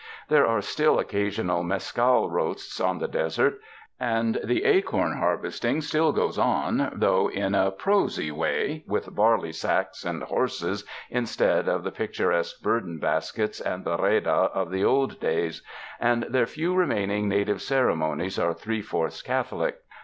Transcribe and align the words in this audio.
There 0.29 0.47
are 0.47 0.63
still 0.63 0.97
oc 0.97 1.09
casional 1.11 1.63
mescal 1.63 2.27
roasts 2.31 2.79
on 2.79 2.97
the 2.97 3.07
desert; 3.07 3.59
and 3.99 4.39
the 4.43 4.63
acorn 4.63 5.17
harvesting 5.19 5.81
still 5.81 6.11
goes 6.11 6.39
on, 6.39 6.93
though 6.95 7.29
in 7.29 7.53
a 7.53 7.69
prosy 7.69 8.31
way, 8.31 8.83
with 8.87 9.13
barley 9.13 9.51
sacks 9.51 10.03
and 10.03 10.23
horses 10.23 10.85
instead 11.11 11.67
of 11.67 11.83
the 11.83 11.91
pic 11.91 12.13
turesque 12.13 12.63
burden 12.63 12.97
baskets 12.97 13.61
and 13.61 13.83
the 13.85 13.95
reda 13.95 14.31
of 14.55 14.71
the 14.71 14.83
old 14.83 15.19
days; 15.19 15.61
and 15.99 16.23
their 16.23 16.47
few 16.47 16.73
remaining 16.73 17.29
native 17.29 17.61
ceremonies 17.61 18.39
are 18.39 18.55
three 18.55 18.81
fourths 18.81 19.21
Catholic." 19.21 19.81